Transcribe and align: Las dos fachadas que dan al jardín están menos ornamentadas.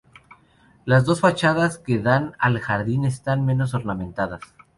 Las 0.83 1.05
dos 1.05 1.19
fachadas 1.19 1.77
que 1.77 1.99
dan 1.99 2.33
al 2.39 2.59
jardín 2.59 3.05
están 3.05 3.45
menos 3.45 3.75
ornamentadas. 3.75 4.41